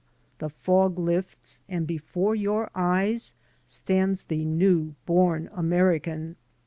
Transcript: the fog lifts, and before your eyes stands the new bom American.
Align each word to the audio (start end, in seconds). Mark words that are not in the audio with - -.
the 0.39 0.49
fog 0.49 0.97
lifts, 0.97 1.61
and 1.69 1.85
before 1.85 2.33
your 2.33 2.71
eyes 2.73 3.35
stands 3.67 4.23
the 4.23 4.43
new 4.43 4.95
bom 5.05 5.47
American. 5.53 6.37